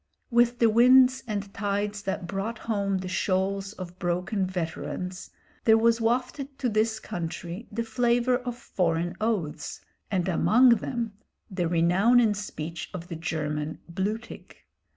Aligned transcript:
With 0.31 0.57
the 0.57 0.67
winds 0.67 1.21
and 1.27 1.53
tides 1.53 2.01
that 2.01 2.25
brought 2.25 2.57
home 2.57 2.97
the 2.97 3.07
shoals 3.07 3.73
of 3.73 3.99
broken 3.99 4.47
veterans, 4.47 5.29
there 5.65 5.77
was 5.77 6.01
wafted 6.01 6.57
to 6.57 6.69
this 6.69 6.99
country 6.99 7.67
the 7.71 7.83
flavour 7.83 8.37
of 8.39 8.57
foreign 8.57 9.15
oaths, 9.21 9.79
and 10.09 10.27
among 10.27 10.69
them 10.77 11.13
the 11.51 11.67
renown 11.67 12.19
in 12.19 12.33
speech 12.33 12.89
of 12.95 13.09
the 13.09 13.15
German 13.15 13.77
"blutig." 13.87 14.55